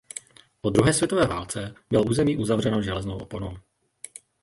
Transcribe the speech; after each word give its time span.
Po 0.61 0.69
druhé 0.69 0.93
světové 0.93 1.25
válce 1.27 1.73
bylo 1.89 2.03
území 2.03 2.37
uzavřeno 2.37 2.81
železnou 2.81 3.17
oponou. 3.17 3.57